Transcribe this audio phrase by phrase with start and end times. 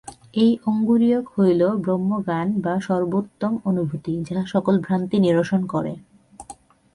[0.35, 5.93] এই অঙ্গুরীয়ক হইল ব্রহ্মজ্ঞান বা সর্বোত্তম অনুভূতি, যাহা সকল ভ্রান্তি নিরসন করে।